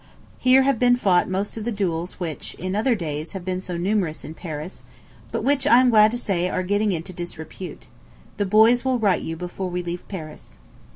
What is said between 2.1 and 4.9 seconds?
which, in other days, have been so numerous in Paris,